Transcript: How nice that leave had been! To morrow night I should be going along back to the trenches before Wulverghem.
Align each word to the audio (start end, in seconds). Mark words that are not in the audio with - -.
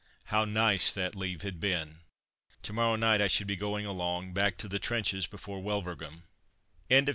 How 0.23 0.45
nice 0.45 0.91
that 0.93 1.15
leave 1.15 1.43
had 1.43 1.59
been! 1.59 1.99
To 2.63 2.73
morrow 2.73 2.95
night 2.95 3.21
I 3.21 3.27
should 3.27 3.45
be 3.45 3.55
going 3.55 3.85
along 3.85 4.33
back 4.33 4.57
to 4.57 4.67
the 4.67 4.79
trenches 4.79 5.27
before 5.27 5.61
Wulverghem. 5.61 6.23